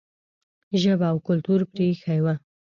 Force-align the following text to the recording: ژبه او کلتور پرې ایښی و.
ژبه 0.81 1.05
او 1.11 1.17
کلتور 1.27 1.59
پرې 1.71 1.83
ایښی 1.89 2.19
و. 2.23 2.27